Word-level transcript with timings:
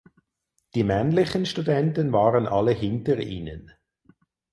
Die 0.73 0.83
männlichen 0.83 1.45
Studenten 1.45 2.11
waren 2.11 2.47
alle 2.47 2.71
hinter 2.71 3.19
ihnen. 3.19 3.69